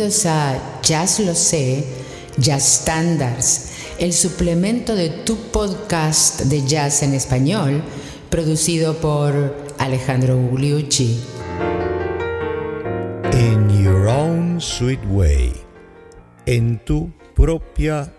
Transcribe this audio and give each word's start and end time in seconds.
Bienvenidos 0.00 0.24
a 0.24 0.80
Jazz 0.80 1.20
Lo 1.20 1.34
Sé, 1.34 1.84
Jazz 2.38 2.80
Standards, 2.80 3.72
el 3.98 4.14
suplemento 4.14 4.96
de 4.96 5.10
tu 5.10 5.36
podcast 5.52 6.40
de 6.44 6.66
jazz 6.66 7.02
en 7.02 7.12
español, 7.12 7.82
producido 8.30 8.94
por 8.94 9.54
Alejandro 9.76 10.38
Gugliucci. 10.38 11.20
In 13.34 13.84
your 13.84 14.08
own 14.08 14.58
sweet 14.58 15.00
way, 15.10 15.52
en 16.46 16.82
tu 16.82 17.12
propia 17.34 18.10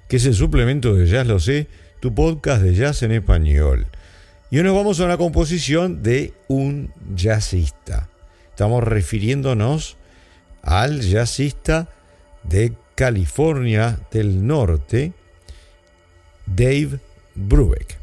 que 0.10 0.18
es 0.18 0.26
el 0.26 0.36
suplemento 0.36 0.94
de 0.94 1.08
Jazz 1.08 1.26
Lo 1.26 1.40
Sé, 1.40 1.68
tu 2.02 2.14
podcast 2.14 2.64
de 2.64 2.76
jazz 2.76 3.02
en 3.04 3.14
español. 3.14 3.88
Y 4.52 4.58
hoy 4.58 4.66
nos 4.66 4.76
vamos 4.76 5.00
a 5.00 5.06
una 5.06 5.16
composición 5.16 6.04
de 6.04 6.34
un 6.50 6.92
jazzista. 7.16 8.10
Estamos 8.50 8.84
refiriéndonos 8.84 9.96
al 10.64 11.00
jazzista 11.00 11.88
de 12.44 12.74
California 12.96 14.02
del 14.12 14.46
Norte, 14.46 15.14
Dave 16.46 17.00
Brubeck. 17.36 18.00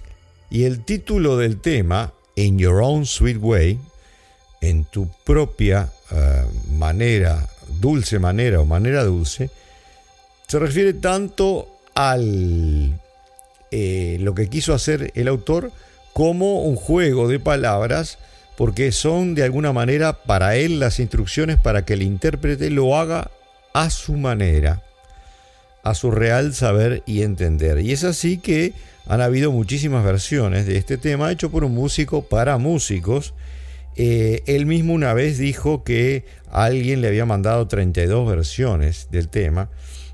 Y 0.48 0.64
el 0.64 0.82
título 0.82 1.36
del 1.36 1.60
tema 1.60 2.14
in 2.36 2.58
your 2.58 2.82
own 2.82 3.06
sweet 3.06 3.38
way, 3.38 3.78
en 4.60 4.84
tu 4.84 5.08
propia 5.24 5.92
eh, 6.10 6.44
manera, 6.70 7.48
dulce 7.80 8.18
manera 8.18 8.60
o 8.60 8.64
manera 8.64 9.04
dulce, 9.04 9.50
se 10.46 10.58
refiere 10.58 10.94
tanto 10.94 11.68
al 11.94 13.00
eh, 13.70 14.18
lo 14.20 14.34
que 14.34 14.48
quiso 14.48 14.74
hacer 14.74 15.12
el 15.14 15.28
autor 15.28 15.72
como 16.12 16.62
un 16.62 16.76
juego 16.76 17.26
de 17.28 17.40
palabras, 17.40 18.18
porque 18.56 18.92
son 18.92 19.34
de 19.34 19.44
alguna 19.44 19.72
manera 19.72 20.12
para 20.24 20.56
él 20.56 20.78
las 20.78 21.00
instrucciones 21.00 21.58
para 21.58 21.84
que 21.84 21.94
el 21.94 22.02
intérprete 22.02 22.70
lo 22.70 22.96
haga 22.96 23.30
a 23.72 23.90
su 23.90 24.12
manera, 24.14 24.82
a 25.82 25.94
su 25.94 26.10
real 26.10 26.54
saber 26.54 27.02
y 27.06 27.22
entender. 27.22 27.80
Y 27.80 27.92
es 27.92 28.04
así 28.04 28.38
que 28.38 28.74
han 29.06 29.20
habido 29.20 29.52
muchísimas 29.52 30.04
versiones 30.04 30.66
de 30.66 30.76
este 30.76 30.96
tema 30.96 31.30
hecho 31.32 31.50
por 31.50 31.64
un 31.64 31.74
músico 31.74 32.22
para 32.22 32.58
músicos. 32.58 33.34
Eh, 33.96 34.42
él 34.46 34.66
mismo 34.66 34.94
una 34.94 35.12
vez 35.12 35.38
dijo 35.38 35.84
que 35.84 36.24
alguien 36.50 37.00
le 37.00 37.08
había 37.08 37.26
mandado 37.26 37.66
32 37.68 38.28
versiones 38.28 39.08
del 39.10 39.28
tema, 39.28 39.70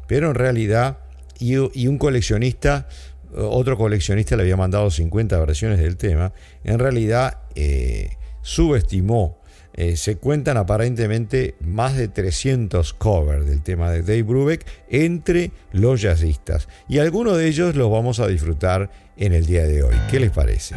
pero 0.07 0.29
en 0.29 0.35
realidad, 0.35 0.99
y, 1.39 1.57
un 1.57 1.99
coleccionista, 1.99 2.89
otro 3.35 3.77
coleccionista 3.77 4.37
le 4.37 4.43
había 4.43 4.57
mandado 4.57 4.91
50 4.91 5.39
versiones 5.39 5.79
del 5.79 5.97
tema, 5.97 6.33
en 6.65 6.79
realidad 6.79 7.39
eh, 7.55 8.11
subestimó 8.43 9.39
eh, 9.75 9.97
se 9.97 10.17
cuentan 10.17 10.57
aparentemente 10.57 11.55
más 11.61 11.97
de 11.97 12.09
300 12.09 12.95
covers 12.95 13.47
del 13.47 13.63
tema 13.63 13.91
de 13.91 14.03
Dave 14.03 14.23
Brubeck 14.23 14.67
entre 14.89 15.53
los 15.73 16.01
jazzistas. 16.01 16.69
Y 16.89 16.99
algunos 16.99 17.37
de 17.37 17.47
ellos 17.47 17.77
los 17.77 17.91
vamos 17.91 18.21
a 18.21 18.27
disfrutar 18.27 18.91
en 19.17 19.33
el 19.33 19.47
día 19.47 19.65
de 19.67 19.83
hoy. 19.83 19.95
¿Qué 20.11 20.21
les 20.21 20.31
parece? 20.31 20.75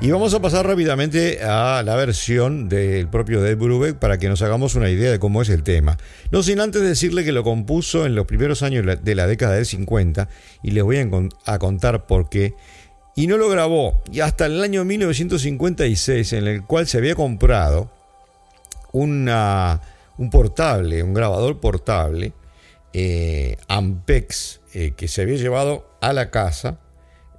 Y 0.00 0.12
vamos 0.12 0.32
a 0.32 0.40
pasar 0.40 0.64
rápidamente 0.64 1.42
a 1.42 1.82
la 1.82 1.96
versión 1.96 2.68
del 2.68 3.08
propio 3.08 3.40
Dave 3.40 3.56
Brubeck 3.56 3.96
para 3.96 4.16
que 4.16 4.28
nos 4.28 4.40
hagamos 4.42 4.76
una 4.76 4.90
idea 4.90 5.10
de 5.10 5.18
cómo 5.18 5.42
es 5.42 5.48
el 5.48 5.64
tema. 5.64 5.98
No 6.30 6.44
sin 6.44 6.60
antes 6.60 6.82
decirle 6.82 7.24
que 7.24 7.32
lo 7.32 7.42
compuso 7.42 8.06
en 8.06 8.14
los 8.14 8.24
primeros 8.24 8.62
años 8.62 8.86
de 9.02 9.14
la 9.16 9.26
década 9.26 9.54
del 9.54 9.66
50 9.66 10.28
y 10.62 10.70
les 10.70 10.84
voy 10.84 10.98
a 11.46 11.58
contar 11.58 12.06
por 12.06 12.28
qué. 12.28 12.54
Y 13.16 13.26
no 13.26 13.38
lo 13.38 13.48
grabó 13.48 14.00
y 14.12 14.20
hasta 14.20 14.46
el 14.46 14.62
año 14.62 14.84
1956 14.84 16.32
en 16.32 16.46
el 16.46 16.62
cual 16.62 16.86
se 16.86 16.98
había 16.98 17.16
comprado 17.16 17.90
una, 18.92 19.80
un 20.16 20.30
portable, 20.30 21.02
un 21.02 21.12
grabador 21.12 21.58
portable, 21.58 22.34
eh, 22.92 23.56
Ampex, 23.66 24.60
eh, 24.74 24.92
que 24.96 25.08
se 25.08 25.22
había 25.22 25.38
llevado 25.38 25.90
a 26.00 26.12
la 26.12 26.30
casa 26.30 26.78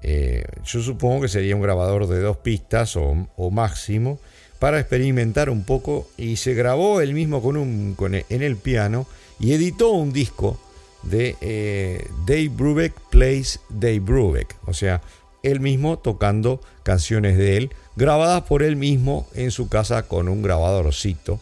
eh, 0.02 0.46
yo 0.66 0.82
supongo 0.82 1.22
que 1.22 1.28
sería 1.28 1.56
un 1.56 1.62
grabador 1.62 2.08
de 2.08 2.20
dos 2.22 2.38
pistas 2.38 2.96
o, 2.96 3.28
máximo 3.52 4.20
para 4.60 4.80
experimentar 4.80 5.50
un 5.50 5.64
poco 5.64 6.08
y 6.18 6.36
se 6.38 6.54
grabó 6.54 7.02
él 7.02 7.14
mismo 7.14 7.42
con 7.42 7.58
un, 7.58 7.96
en 8.30 8.42
el 8.42 8.58
piano 8.58 9.08
y 9.40 9.54
editó 9.54 9.92
un 9.92 10.12
disco 10.12 10.60
de 11.04 11.36
eh, 11.42 12.08
Dave 12.26 12.50
Brubeck 12.50 12.94
Plays 13.10 13.60
Dave 13.70 14.00
Brubeck, 14.00 14.56
o 14.66 14.74
sea, 14.74 15.02
él 15.44 15.62
mismo 15.62 15.98
tocando 15.98 16.62
canciones 16.84 17.38
de 17.38 17.58
él, 17.58 17.72
grabadas 17.96 18.44
por 18.44 18.64
él 18.64 18.76
mismo 18.76 19.28
en 19.34 19.52
su 19.52 19.70
casa 19.70 20.04
con 20.04 20.28
un 20.28 20.42
grabadorcito 20.42 21.40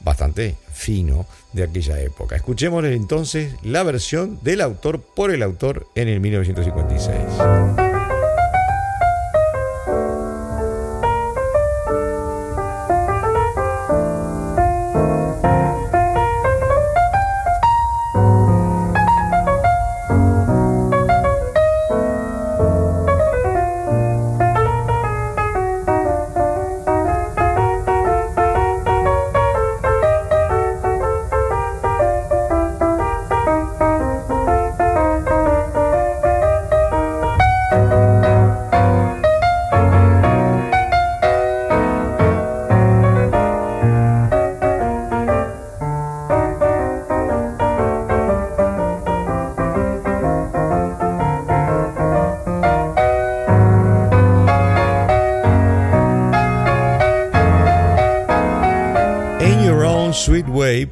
bastante 0.00 0.56
fino 0.72 1.26
de 1.52 1.64
aquella 1.64 2.00
época. 2.00 2.36
Escuchemos 2.36 2.84
entonces 2.84 3.54
la 3.62 3.82
versión 3.82 4.38
del 4.42 4.60
autor 4.60 5.00
por 5.00 5.30
el 5.30 5.42
autor 5.42 5.86
en 5.94 6.08
el 6.08 6.20
1956. 6.20 7.89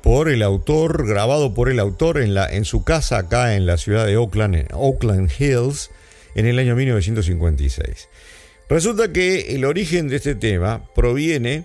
Por 0.00 0.28
el 0.28 0.42
autor, 0.44 1.04
grabado 1.04 1.52
por 1.52 1.68
el 1.68 1.80
autor 1.80 2.18
en, 2.18 2.34
la, 2.34 2.46
en 2.46 2.64
su 2.64 2.84
casa 2.84 3.18
acá 3.18 3.56
en 3.56 3.66
la 3.66 3.76
ciudad 3.76 4.06
de 4.06 4.16
Oakland, 4.16 4.68
Oakland 4.72 5.28
Hills, 5.36 5.90
en 6.36 6.46
el 6.46 6.56
año 6.60 6.76
1956. 6.76 8.08
Resulta 8.68 9.12
que 9.12 9.56
el 9.56 9.64
origen 9.64 10.08
de 10.08 10.16
este 10.16 10.36
tema 10.36 10.84
proviene 10.94 11.64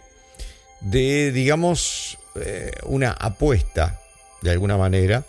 de, 0.82 1.32
digamos, 1.32 2.18
eh, 2.44 2.72
una 2.86 3.12
apuesta, 3.12 4.02
de 4.42 4.50
alguna 4.50 4.76
manera, 4.76 5.24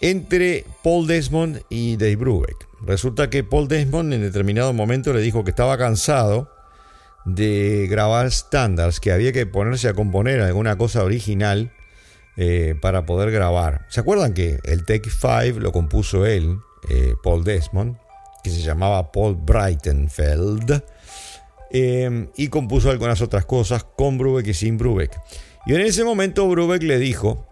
entre 0.00 0.64
Paul 0.84 1.08
Desmond 1.08 1.62
y 1.68 1.96
Dave 1.96 2.16
Brubeck. 2.16 2.68
Resulta 2.86 3.30
que 3.30 3.42
Paul 3.42 3.66
Desmond 3.66 4.12
en 4.12 4.22
determinado 4.22 4.72
momento 4.72 5.12
le 5.12 5.22
dijo 5.22 5.42
que 5.42 5.50
estaba 5.50 5.76
cansado 5.76 6.55
de 7.26 7.88
grabar 7.90 8.30
standards, 8.30 9.00
que 9.00 9.10
había 9.10 9.32
que 9.32 9.46
ponerse 9.46 9.88
a 9.88 9.94
componer 9.94 10.40
alguna 10.40 10.78
cosa 10.78 11.02
original 11.02 11.72
eh, 12.36 12.76
para 12.80 13.04
poder 13.04 13.32
grabar. 13.32 13.84
¿Se 13.88 14.00
acuerdan 14.00 14.32
que 14.32 14.60
el 14.64 14.84
Take 14.84 15.10
5 15.10 15.58
lo 15.58 15.72
compuso 15.72 16.24
él, 16.24 16.58
eh, 16.88 17.14
Paul 17.22 17.42
Desmond, 17.42 17.96
que 18.44 18.50
se 18.50 18.62
llamaba 18.62 19.10
Paul 19.10 19.34
Breitenfeld, 19.34 20.84
eh, 21.72 22.28
y 22.36 22.48
compuso 22.48 22.90
algunas 22.90 23.20
otras 23.20 23.44
cosas 23.44 23.84
con 23.84 24.18
Brubeck 24.18 24.46
y 24.46 24.54
sin 24.54 24.78
Brubeck. 24.78 25.18
Y 25.66 25.74
en 25.74 25.80
ese 25.80 26.04
momento 26.04 26.48
Brubeck 26.48 26.84
le 26.84 26.98
dijo, 27.00 27.44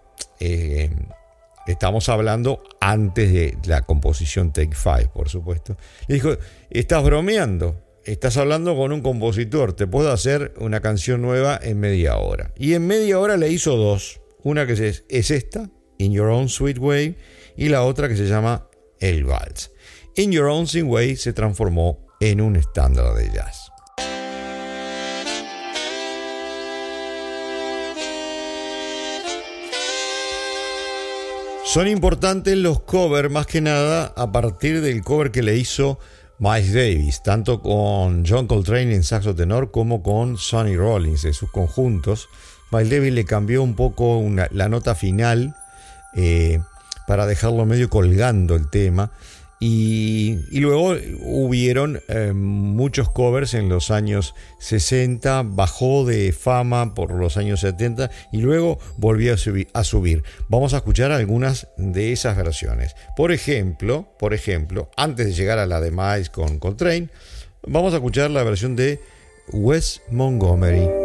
estamos 1.66 2.08
hablando 2.08 2.62
antes 2.80 3.32
de 3.32 3.58
la 3.64 3.82
composición 3.82 4.52
Take 4.52 4.76
5, 4.76 5.12
por 5.12 5.28
supuesto, 5.28 5.76
le 6.06 6.14
dijo, 6.14 6.36
estás 6.70 7.02
bromeando 7.02 7.83
estás 8.04 8.36
hablando 8.36 8.76
con 8.76 8.92
un 8.92 9.00
compositor, 9.00 9.72
te 9.72 9.86
puedo 9.86 10.12
hacer 10.12 10.54
una 10.58 10.80
canción 10.80 11.22
nueva 11.22 11.58
en 11.62 11.80
media 11.80 12.16
hora. 12.16 12.52
Y 12.56 12.74
en 12.74 12.86
media 12.86 13.18
hora 13.18 13.36
le 13.36 13.50
hizo 13.50 13.76
dos. 13.76 14.20
Una 14.42 14.66
que 14.66 14.74
es, 14.74 15.04
es 15.08 15.30
esta, 15.30 15.70
In 15.98 16.12
Your 16.12 16.28
Own 16.28 16.48
Sweet 16.48 16.78
Way, 16.78 17.16
y 17.56 17.68
la 17.68 17.82
otra 17.82 18.08
que 18.08 18.16
se 18.16 18.26
llama 18.26 18.68
El 19.00 19.24
Vals. 19.24 19.72
In 20.16 20.32
Your 20.32 20.46
Own 20.46 20.66
Sweet 20.66 20.84
Way 20.84 21.16
se 21.16 21.32
transformó 21.32 22.06
en 22.20 22.40
un 22.40 22.56
estándar 22.56 23.14
de 23.14 23.30
jazz. 23.32 23.70
Son 31.64 31.88
importantes 31.88 32.56
los 32.56 32.82
covers 32.82 33.32
más 33.32 33.48
que 33.48 33.60
nada 33.60 34.12
a 34.16 34.30
partir 34.30 34.80
del 34.80 35.02
cover 35.02 35.32
que 35.32 35.42
le 35.42 35.56
hizo 35.56 35.98
Miles 36.38 36.74
Davis, 36.74 37.22
tanto 37.22 37.62
con 37.62 38.24
John 38.26 38.46
Coltrane 38.46 38.94
en 38.94 39.04
saxo 39.04 39.34
tenor 39.34 39.70
como 39.70 40.02
con 40.02 40.36
Sonny 40.36 40.76
Rollins 40.76 41.24
en 41.24 41.34
sus 41.34 41.50
conjuntos. 41.50 42.28
Miles 42.72 42.90
Davis 42.90 43.12
le 43.12 43.24
cambió 43.24 43.62
un 43.62 43.74
poco 43.74 44.22
la 44.50 44.68
nota 44.68 44.94
final 44.94 45.54
eh, 46.14 46.60
para 47.06 47.26
dejarlo 47.26 47.66
medio 47.66 47.88
colgando 47.88 48.56
el 48.56 48.68
tema 48.68 49.10
y, 49.66 50.60
luego 50.60 50.94
hubieron 51.22 52.02
eh, 52.08 52.34
muchos 52.34 53.08
covers 53.08 53.54
en 53.54 53.70
los 53.70 53.90
años 53.90 54.34
60, 54.58 55.42
bajó 55.42 56.04
de 56.04 56.32
fama 56.32 56.92
por 56.92 57.14
los 57.14 57.38
años 57.38 57.60
70 57.60 58.10
y 58.30 58.42
luego 58.42 58.78
volvió 58.98 59.32
a, 59.32 59.84
subir, 59.84 60.22
Vamos 60.48 60.74
a 60.74 60.76
escuchar 60.76 61.12
algunas 61.12 61.68
de 61.78 62.12
esas 62.12 62.36
versiones. 62.36 62.94
Por 63.16 63.32
ejemplo, 63.32 64.06
por 64.18 64.34
ejemplo, 64.34 64.90
antes 64.98 65.28
de 65.28 65.32
llegar 65.32 65.58
a 65.58 65.64
la 65.64 65.80
de 65.80 65.92
Miles 65.92 66.28
con 66.28 66.58
Coltrane, 66.58 67.08
vamos 67.66 67.94
a 67.94 67.96
escuchar 67.96 68.30
la 68.30 68.42
versión 68.42 68.76
de 68.76 69.00
Wes 69.50 70.02
Montgomery. 70.10 71.03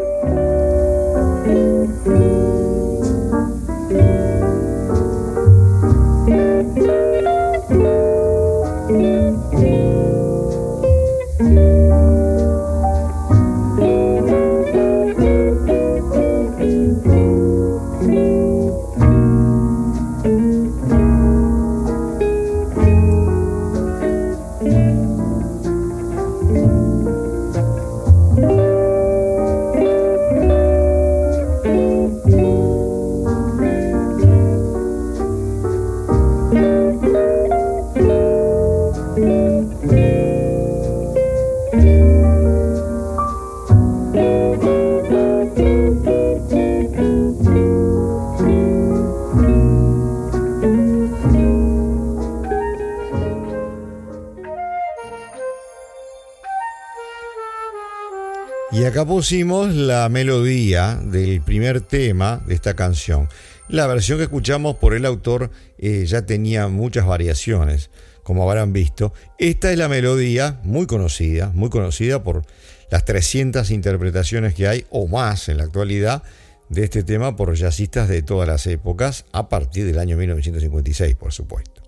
Pusimos 59.05 59.73
la 59.75 60.09
melodía 60.09 60.95
del 60.95 61.41
primer 61.41 61.81
tema 61.81 62.41
de 62.45 62.55
esta 62.55 62.75
canción. 62.75 63.29
La 63.67 63.87
versión 63.87 64.17
que 64.17 64.23
escuchamos 64.23 64.77
por 64.77 64.93
el 64.95 65.05
autor 65.05 65.51
eh, 65.77 66.05
ya 66.05 66.25
tenía 66.25 66.67
muchas 66.67 67.05
variaciones, 67.05 67.91
como 68.23 68.43
habrán 68.43 68.73
visto. 68.73 69.13
Esta 69.37 69.71
es 69.71 69.77
la 69.77 69.89
melodía 69.89 70.59
muy 70.63 70.87
conocida, 70.87 71.51
muy 71.53 71.69
conocida 71.69 72.23
por 72.23 72.43
las 72.89 73.05
300 73.05 73.69
interpretaciones 73.71 74.55
que 74.55 74.67
hay 74.67 74.85
o 74.89 75.07
más 75.07 75.49
en 75.49 75.57
la 75.57 75.65
actualidad 75.65 76.23
de 76.69 76.83
este 76.83 77.03
tema 77.03 77.35
por 77.35 77.55
jazzistas 77.55 78.09
de 78.09 78.21
todas 78.21 78.47
las 78.47 78.65
épocas, 78.67 79.25
a 79.31 79.49
partir 79.49 79.85
del 79.85 79.99
año 79.99 80.17
1956, 80.17 81.15
por 81.15 81.31
supuesto. 81.31 81.83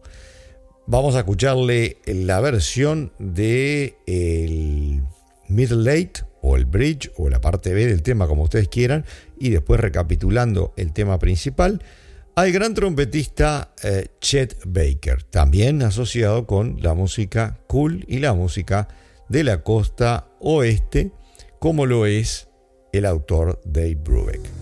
Vamos 0.88 1.16
a 1.16 1.20
escucharle 1.20 1.98
la 2.06 2.40
versión 2.42 3.12
de 3.18 3.98
el 4.06 5.02
Middle 5.48 5.84
Late 5.84 6.31
o 6.42 6.58
el 6.58 6.66
bridge 6.66 7.12
o 7.18 7.30
la 7.30 7.42
parte 7.42 7.74
B 7.74 7.86
del 7.86 8.02
tema 8.02 8.28
como 8.28 8.44
ustedes 8.44 8.68
quieran 8.68 9.06
y 9.40 9.50
después 9.50 9.80
recapitulando 9.80 10.74
el 10.78 10.94
tema 10.94 11.20
principal 11.20 11.82
al 12.36 12.52
gran 12.52 12.74
trompetista 12.74 13.74
eh, 13.84 14.08
Chet 14.20 14.58
Baker, 14.66 15.24
también 15.24 15.82
asociado 15.82 16.48
con 16.48 16.78
la 16.82 16.94
música 16.94 17.60
cool 17.68 18.06
y 18.08 18.20
la 18.20 18.34
música 18.34 18.88
de 19.28 19.44
la 19.44 19.64
costa 19.64 20.28
oeste, 20.40 21.12
como 21.60 21.86
lo 21.86 22.06
es 22.06 22.48
el 22.94 23.06
autor 23.06 23.62
Dave 23.66 23.96
Brubeck. 23.96 24.61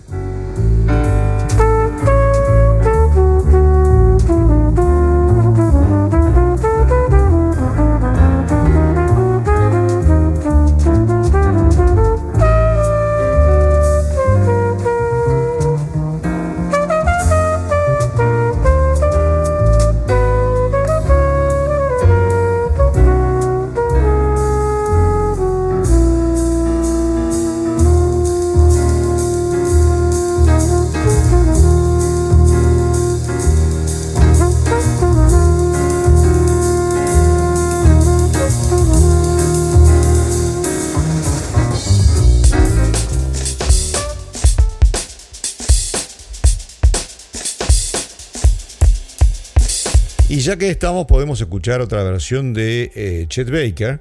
Ya 50.50 50.56
que 50.56 50.68
estamos, 50.68 51.06
podemos 51.06 51.40
escuchar 51.40 51.80
otra 51.80 52.02
versión 52.02 52.52
de 52.52 52.90
eh, 52.96 53.26
Chet 53.28 53.48
Baker, 53.48 54.00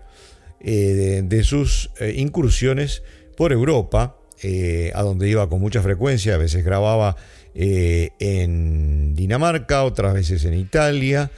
eh, 0.60 1.22
de, 1.24 1.44
sus 1.44 1.92
eh, 2.00 2.16
incursiones 2.18 3.04
por 3.38 3.52
Europa, 3.52 4.16
a 4.96 5.02
donde 5.04 5.30
iba 5.30 5.48
con 5.48 5.62
mucha 5.62 5.84
frecuencia, 5.84 6.34
a 6.34 6.38
veces 6.38 6.66
grababa 6.66 7.16
en 7.54 9.14
Dinamarca, 9.14 9.84
otras 9.84 10.16
veces 10.16 10.44
en 10.44 10.56
Italia, 10.56 11.30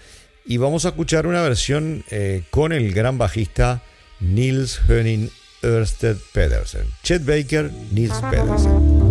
y 0.45 0.55
vamos 0.55 0.85
a 0.85 0.89
escuchar 0.89 1.27
una 1.27 1.41
versión 1.41 2.05
con 2.49 2.71
el 2.71 2.93
gran 2.93 3.17
bajista 3.17 3.83
Nils 4.21 4.79
Henning 4.87 5.29
Ørsted 5.61 6.15
Pedersen. 6.31 6.85
Chet 7.03 7.25
Baker, 7.25 7.69
Nils 7.91 8.21
Pedersen. 8.31 9.10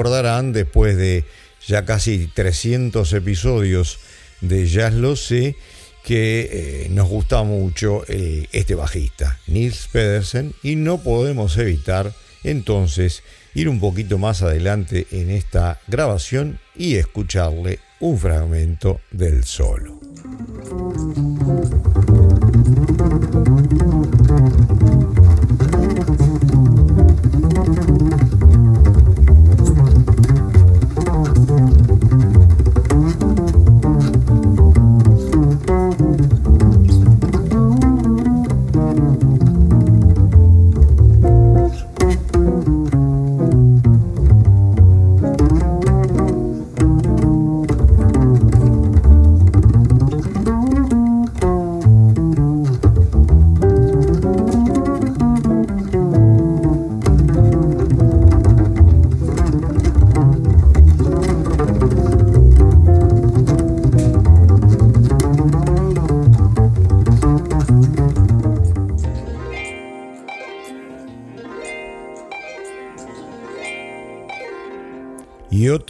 Se 0.00 0.06
acordarán 0.06 0.54
después 0.54 0.96
de 0.96 1.26
ya 1.66 1.84
casi 1.84 2.26
300 2.26 3.12
episodios 3.12 3.98
de 4.40 4.66
Jazz 4.66 4.94
Lo 4.94 5.14
Sé, 5.14 5.56
que 6.02 6.48
eh, 6.50 6.88
nos 6.88 7.06
gusta 7.06 7.42
mucho 7.42 8.04
este 8.08 8.74
bajista, 8.74 9.38
Nils 9.46 9.88
Pedersen, 9.92 10.54
y 10.62 10.76
no 10.76 11.02
podemos 11.02 11.58
evitar 11.58 12.14
entonces 12.44 13.22
ir 13.54 13.68
un 13.68 13.78
poquito 13.78 14.16
más 14.16 14.40
adelante 14.40 15.06
en 15.10 15.28
esta 15.28 15.78
grabación 15.86 16.58
y 16.74 16.94
escucharle 16.94 17.78
un 18.00 18.18
fragmento 18.18 19.02
del 19.10 19.44
solo. 19.44 20.00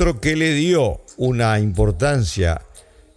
Otro 0.01 0.19
que 0.19 0.35
le 0.35 0.55
dio 0.55 1.03
una 1.19 1.59
importancia 1.61 2.63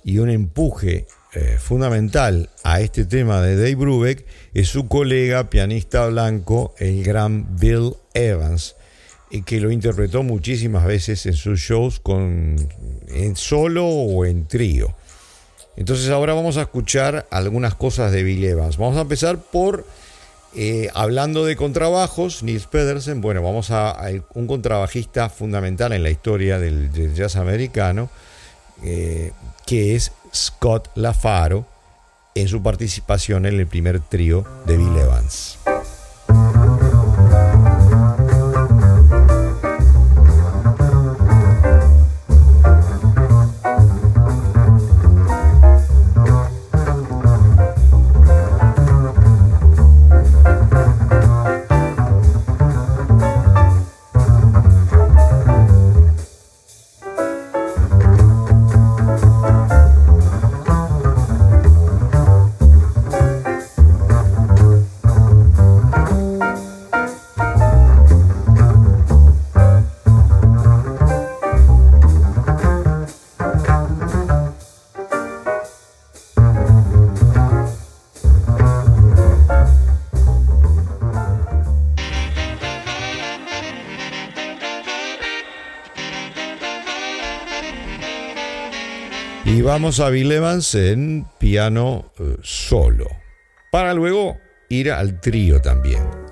y 0.03 0.17
un 0.17 0.29
empuje 0.29 1.07
eh, 1.33 1.57
fundamental 1.57 2.49
a 2.61 2.81
este 2.81 3.05
tema 3.05 3.39
de 3.39 3.55
Dave 3.55 3.75
Brubeck 3.75 4.25
es 4.53 4.67
su 4.67 4.89
colega 4.89 5.49
pianista 5.49 6.05
blanco, 6.07 6.75
el 6.79 7.01
gran 7.01 7.55
Bill 7.57 7.93
Evans, 8.13 8.75
que 9.45 9.61
lo 9.61 9.71
interpretó 9.71 10.23
muchísimas 10.23 10.85
veces 10.85 11.25
en 11.25 11.35
sus 11.35 11.61
shows 11.61 12.01
con, 12.01 12.57
en 13.07 13.37
solo 13.37 13.87
o 13.87 14.25
en 14.25 14.45
trío. 14.45 14.93
Entonces 15.77 16.09
ahora 16.09 16.33
vamos 16.33 16.57
a 16.57 16.63
escuchar 16.63 17.27
algunas 17.31 17.75
cosas 17.75 18.11
de 18.11 18.23
Bill 18.23 18.43
Evans. 18.43 18.75
Vamos 18.75 18.97
a 18.97 19.01
empezar 19.03 19.37
por 19.37 19.87
eh, 20.55 20.89
hablando 20.93 21.45
de 21.45 21.55
contrabajos, 21.55 22.43
Nils 22.43 22.67
Pedersen, 22.67 23.22
bueno, 23.22 23.41
vamos 23.41 23.72
a, 23.72 23.98
un 24.33 24.48
contrabajista 24.48 25.29
fundamental 25.29 25.93
en 25.93 26.03
la 26.03 26.10
historia 26.10 26.60
del, 26.60 26.91
jazz 27.15 27.36
americano, 27.36 28.10
eh, 28.83 29.31
que 29.65 29.95
es 29.95 30.12
Scott 30.33 30.89
LaFaro, 30.95 31.65
en 32.36 32.48
su 32.48 32.62
participación 32.62 33.45
en 33.45 33.60
el 33.60 33.67
primer 33.67 34.00
trío 34.00 34.45
de 34.65 34.77
Bill 34.77 34.98
Evans. 34.98 35.60
Vamos 89.73 89.99
a 89.99 90.11
Bill 90.11 90.31
Evans 90.31 90.75
en 90.75 91.25
piano 91.39 92.11
eh, 92.19 92.37
solo, 92.43 93.07
para 93.71 93.95
luego 93.95 94.37
ir 94.69 94.91
al 94.91 95.19
trío 95.19 95.63
también. 95.63 96.22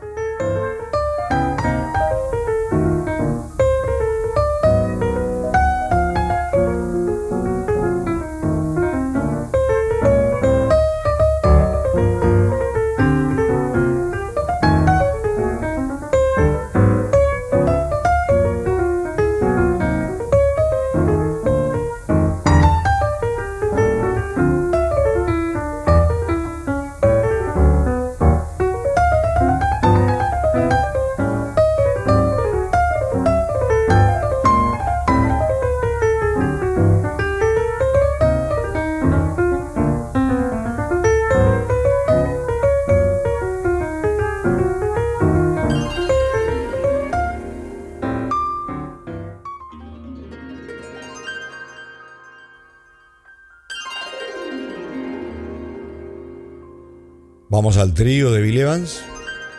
Al 57.82 57.96
trío 57.96 58.32
de 58.32 58.42
Bill 58.42 58.60
Evans, 58.60 59.02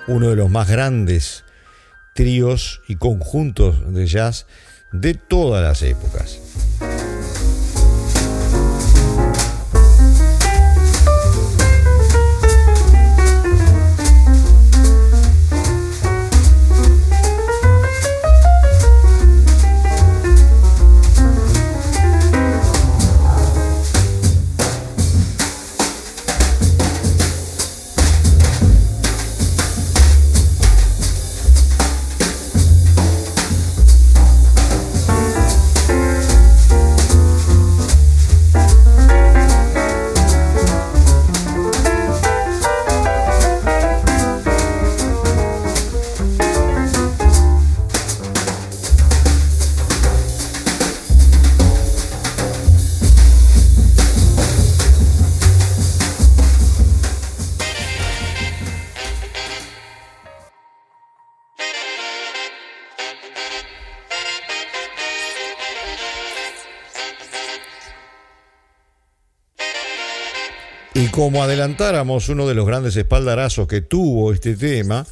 uno 0.06 0.28
de 0.30 0.36
los 0.36 0.48
más 0.48 0.68
grandes 0.68 1.42
tríos 2.14 2.80
y 2.86 2.94
conjuntos 2.94 3.92
de 3.92 4.06
jazz 4.06 4.46
de 4.92 5.14
todas 5.14 5.60
las 5.60 5.82
épocas. 5.82 6.38
Y 70.94 71.06
como 71.06 71.42
adelantáramos, 71.42 72.28
uno 72.28 72.46
de 72.46 72.54
los 72.54 72.66
grandes 72.66 72.96
espaldarazos 72.96 73.66
que 73.66 73.80
tuvo 73.80 74.32
este 74.32 74.56
tema 74.56 75.06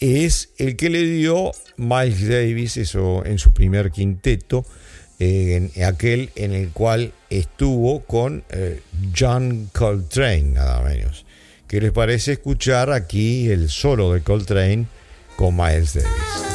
es 0.00 0.50
el 0.58 0.76
que 0.76 0.90
le 0.90 1.02
dio 1.02 1.52
Miles 1.76 2.28
Davis 2.28 2.76
eso, 2.76 3.24
en 3.24 3.38
su 3.38 3.52
primer 3.52 3.92
quinteto, 3.92 4.64
en 5.20 5.70
aquel 5.84 6.30
en 6.34 6.52
el 6.52 6.70
cual 6.70 7.12
estuvo 7.30 8.00
con 8.00 8.42
eh, 8.50 8.80
John 9.16 9.70
Coltrane, 9.72 10.42
nada 10.42 10.82
menos. 10.82 11.24
¿Qué 11.68 11.80
les 11.80 11.92
parece 11.92 12.32
escuchar 12.32 12.90
aquí 12.90 13.48
el 13.48 13.70
solo 13.70 14.12
de 14.12 14.20
Coltrane 14.20 14.86
con 15.36 15.56
Miles 15.56 15.94
Davis? 15.94 16.53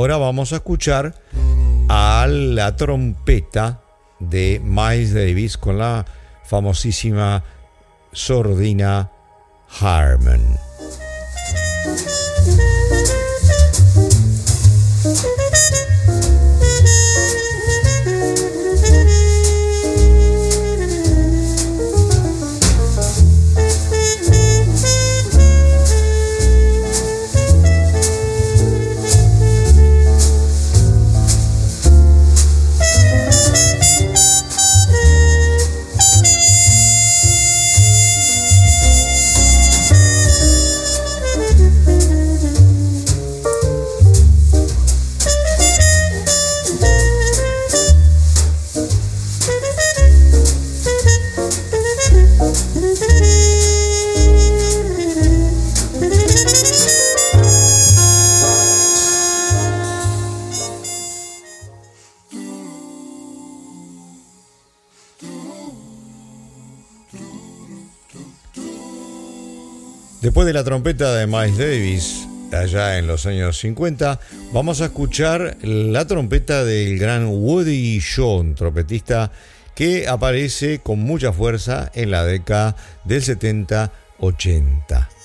Ahora 0.00 0.16
vamos 0.16 0.54
a 0.54 0.56
escuchar 0.56 1.14
a 1.90 2.26
la 2.26 2.74
trompeta 2.74 3.82
de 4.18 4.58
Miles 4.64 5.12
Davis 5.12 5.58
con 5.58 5.76
la 5.76 6.06
famosísima 6.42 7.44
sordina 8.10 9.10
Harmon. 9.78 10.69
La 70.52 70.64
trompeta 70.64 71.14
de 71.14 71.26
Miles 71.26 71.58
Davis, 71.58 72.26
allá 72.50 72.98
en 72.98 73.06
los 73.06 73.26
años 73.26 73.58
50, 73.58 74.18
vamos 74.52 74.80
a 74.80 74.86
escuchar 74.86 75.56
la 75.62 76.06
trompeta 76.06 76.64
del 76.64 76.98
gran 76.98 77.26
Woody 77.26 78.00
Shawn, 78.00 78.54
trompetista 78.56 79.30
que 79.74 80.08
aparece 80.08 80.80
con 80.80 80.98
mucha 80.98 81.32
fuerza 81.32 81.92
en 81.94 82.10
la 82.10 82.24
década 82.24 82.74
del 83.04 83.22
70-80. 83.22 85.19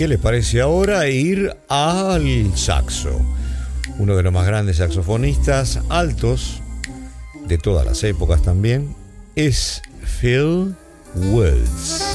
¿Qué 0.00 0.08
les 0.08 0.18
parece 0.18 0.62
ahora 0.62 1.06
ir 1.08 1.54
al 1.68 2.56
saxo? 2.56 3.20
Uno 3.98 4.16
de 4.16 4.22
los 4.22 4.32
más 4.32 4.46
grandes 4.46 4.78
saxofonistas 4.78 5.78
altos 5.90 6.62
de 7.46 7.58
todas 7.58 7.84
las 7.84 8.02
épocas 8.04 8.40
también 8.40 8.96
es 9.36 9.82
Phil 10.18 10.74
Wells. 11.14 12.09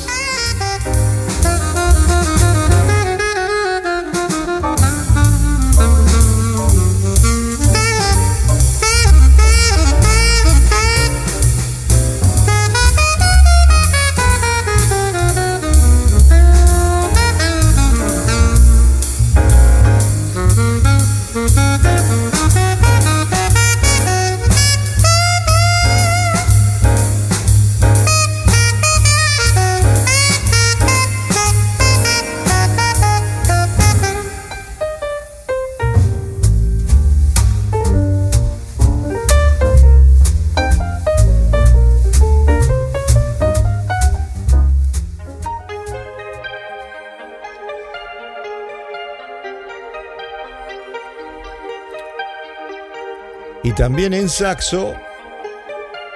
También 53.75 54.13
en 54.13 54.29
saxo 54.29 54.95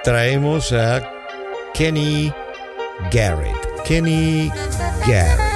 traemos 0.02 0.72
a 0.72 1.02
Kenny 1.74 2.32
Garrett. 3.10 3.54
Kenny 3.84 4.50
Garrett. 5.06 5.49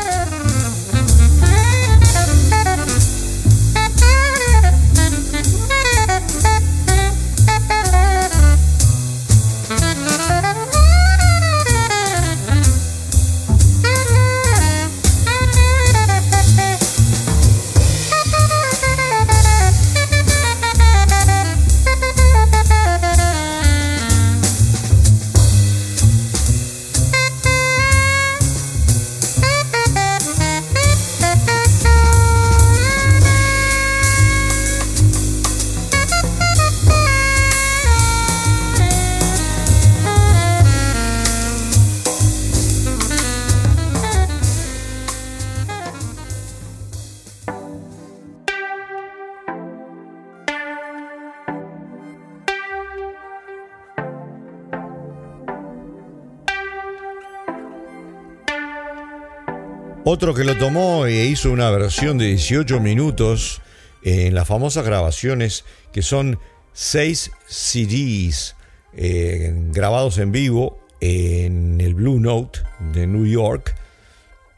Otro 60.07 60.35
que 60.35 60.45
lo 60.45 60.57
tomó 60.59 61.07
e 61.07 61.25
hizo 61.25 61.51
una 61.51 61.71
versión 61.71 62.19
de 62.19 62.27
18 62.27 62.79
minutos 62.79 63.63
en 64.03 64.35
las 64.35 64.47
famosas 64.47 64.85
grabaciones 64.85 65.65
que 65.93 66.03
son 66.03 66.39
6 66.75 67.31
CDs 67.47 68.55
eh, 68.93 69.55
grabados 69.73 70.19
en 70.19 70.31
vivo 70.31 70.79
en 71.01 71.81
el 71.81 71.95
Blue 71.95 72.21
Note 72.21 72.61
de 72.93 73.07
New 73.07 73.27
York 73.27 73.75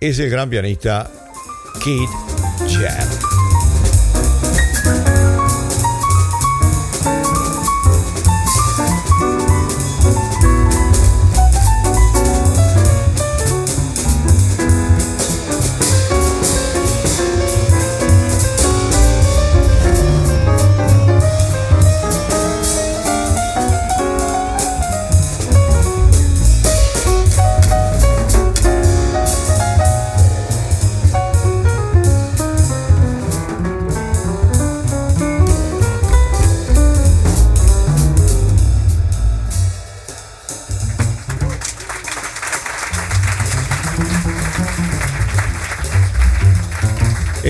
es 0.00 0.18
el 0.18 0.30
gran 0.30 0.50
pianista 0.50 1.10
Kid 1.82 2.08
Jarrett. 2.68 3.35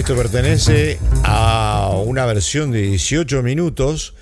Esto 0.07 0.23
pertenece 0.23 1.01
a 1.25 2.01
una 2.07 2.27
versión 2.27 2.71
de 2.71 2.81
18 2.81 3.43
minutos 3.43 4.15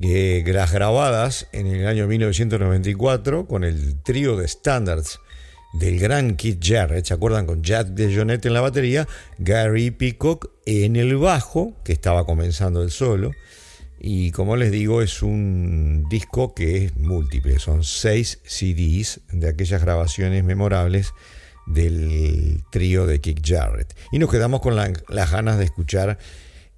que 0.00 0.42
las 0.46 0.72
grabadas 0.72 1.46
en 1.52 1.66
el 1.66 1.86
año 1.86 2.06
1994 2.06 3.46
con 3.46 3.62
el 3.62 4.00
trío 4.02 4.38
de 4.38 4.48
standards 4.48 5.20
del 5.74 5.98
gran 5.98 6.36
Keith 6.36 6.64
Jarrett, 6.64 7.04
¿se 7.04 7.12
acuerdan? 7.12 7.44
Con 7.44 7.62
Jack 7.62 7.88
DeJohnette 7.88 8.46
en 8.46 8.54
la 8.54 8.62
batería, 8.62 9.06
Gary 9.36 9.90
Peacock 9.90 10.52
en 10.64 10.96
el 10.96 11.18
bajo, 11.18 11.74
que 11.84 11.92
estaba 11.92 12.24
comenzando 12.24 12.82
el 12.82 12.90
solo, 12.90 13.32
y 14.00 14.30
como 14.30 14.56
les 14.56 14.72
digo, 14.72 15.02
es 15.02 15.22
un 15.22 16.06
disco 16.08 16.54
que 16.54 16.86
es 16.86 16.96
múltiple, 16.96 17.58
son 17.58 17.84
seis 17.84 18.40
CDs 18.46 19.20
de 19.32 19.50
aquellas 19.50 19.82
grabaciones 19.82 20.44
memorables 20.44 21.12
del 21.66 22.62
trío 22.70 23.06
de 23.06 23.20
Kick 23.20 23.40
Jarrett. 23.44 23.94
Y 24.12 24.18
nos 24.18 24.30
quedamos 24.30 24.60
con 24.60 24.76
las 24.76 25.30
ganas 25.30 25.58
de 25.58 25.64
escuchar 25.64 26.18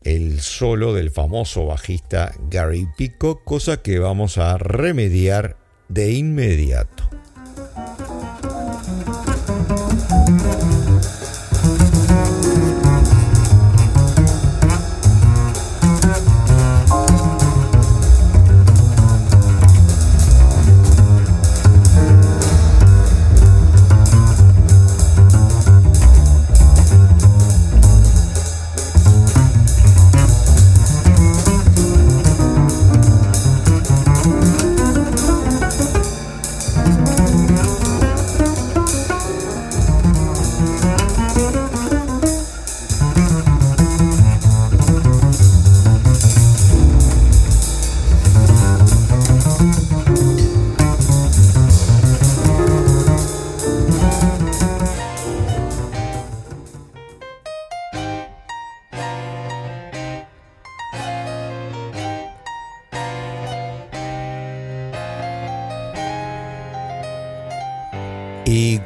el 0.03 0.41
solo 0.41 0.95
del 0.95 1.11
famoso 1.11 1.67
bajista 1.67 2.33
Gary 2.51 2.89
Pico, 2.97 3.45
cosa 3.45 3.83
que 3.83 3.99
vamos 3.99 4.39
a 4.39 4.57
remediar 4.59 5.57
de 5.89 6.13
inmediato. 6.13 6.98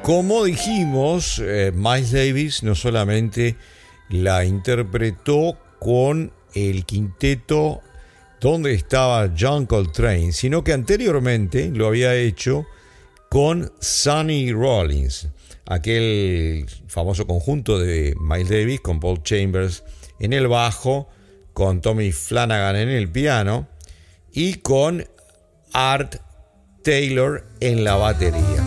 Como 0.02 0.44
dijimos, 0.44 1.38
eh, 1.38 1.70
Miles 1.72 2.10
Davis 2.10 2.64
no 2.64 2.74
solamente 2.74 3.56
la 4.08 4.44
interpretó 4.44 5.56
con 5.78 6.32
el 6.54 6.84
quinteto 6.84 7.80
donde 8.40 8.74
estaba 8.74 9.30
John 9.38 9.66
Coltrane, 9.66 10.32
sino 10.32 10.64
que 10.64 10.72
anteriormente 10.72 11.70
lo 11.72 11.86
había 11.86 12.16
hecho 12.16 12.66
con 13.30 13.72
Sonny 13.78 14.52
Rollins, 14.52 15.28
aquel 15.66 16.66
famoso 16.88 17.24
conjunto 17.24 17.78
de 17.78 18.16
Miles 18.20 18.48
Davis 18.48 18.80
con 18.80 18.98
Paul 18.98 19.22
Chambers 19.22 19.84
en 20.18 20.32
el 20.32 20.48
bajo, 20.48 21.08
con 21.52 21.80
Tommy 21.80 22.10
Flanagan 22.10 22.74
en 22.74 22.88
el 22.88 23.08
piano 23.08 23.68
y 24.32 24.54
con 24.54 25.06
Art 25.72 26.16
Taylor 26.82 27.46
en 27.60 27.84
la 27.84 27.94
batería. 27.94 28.61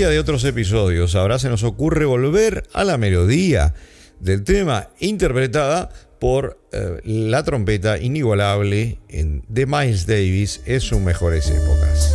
De 0.00 0.18
otros 0.18 0.42
episodios, 0.44 1.14
ahora 1.14 1.38
se 1.38 1.50
nos 1.50 1.64
ocurre 1.64 2.06
volver 2.06 2.66
a 2.72 2.82
la 2.82 2.96
melodía 2.96 3.74
del 4.20 4.42
tema 4.42 4.88
interpretada 5.00 5.90
por 6.18 6.58
eh, 6.72 7.00
la 7.04 7.44
trompeta 7.44 7.98
inigualable 7.98 8.98
de 9.10 9.66
Miles 9.66 10.06
Davis 10.06 10.62
en 10.64 10.80
sus 10.80 10.98
mejores 10.98 11.50
épocas. 11.50 12.11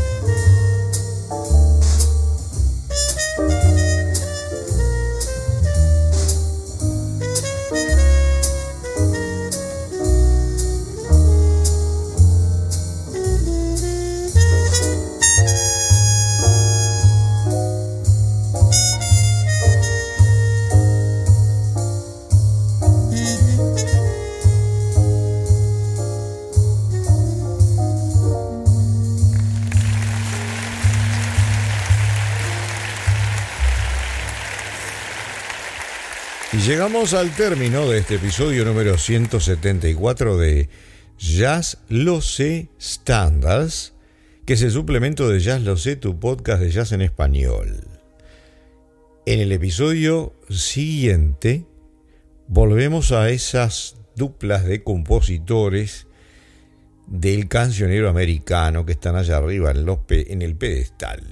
Llegamos 36.68 37.14
al 37.14 37.34
término 37.34 37.90
de 37.90 38.00
este 38.00 38.16
episodio 38.16 38.66
número 38.66 38.98
174 38.98 40.36
de 40.36 40.68
Jazz 41.18 41.78
Lo 41.88 42.20
Sé 42.20 42.68
Standards, 42.78 43.94
que 44.46 44.52
es 44.52 44.62
el 44.64 44.72
suplemento 44.72 45.30
de 45.30 45.40
Jazz 45.40 45.62
Lo 45.62 45.78
Sé, 45.78 45.96
tu 45.96 46.20
podcast 46.20 46.62
de 46.62 46.70
jazz 46.70 46.92
en 46.92 47.02
español. 47.02 47.88
En 49.26 49.40
el 49.40 49.54
episodio 49.54 50.34
siguiente 50.50 51.66
volvemos 52.50 53.14
a 53.14 53.30
esas 53.30 53.96
duplas 54.18 54.66
de 54.66 54.84
compositores 54.84 56.06
del 57.08 57.48
cancionero 57.48 58.10
americano 58.10 58.86
que 58.86 58.92
están 58.92 59.16
allá 59.16 59.38
arriba 59.38 59.72
en, 59.72 60.42
el 60.42 60.58
pedestal. 60.58 61.24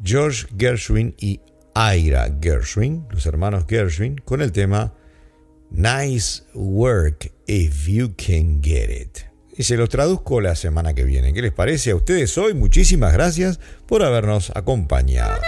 George 0.00 0.46
Gershwin 0.56 1.16
y 1.18 1.40
Ira 1.74 2.38
Gershwin, 2.40 3.06
los 3.10 3.26
hermanos 3.26 3.64
Gershwin, 3.68 4.18
con 4.18 4.42
el 4.42 4.52
tema 4.52 4.94
Nice 5.70 6.42
Work 6.54 7.32
If 7.46 7.88
You 7.88 8.14
Can 8.16 8.62
Get 8.62 8.90
It. 8.90 9.18
Y 9.56 9.64
se 9.64 9.76
los 9.76 9.88
traduzco 9.88 10.40
la 10.40 10.54
semana 10.54 10.94
que 10.94 11.04
viene. 11.04 11.32
¿Qué 11.32 11.42
les 11.42 11.52
parece 11.52 11.92
a 11.92 11.96
ustedes 11.96 12.36
hoy? 12.38 12.54
Muchísimas 12.54 13.12
gracias 13.12 13.60
por 13.86 14.02
habernos 14.02 14.50
acompañado. 14.54 15.40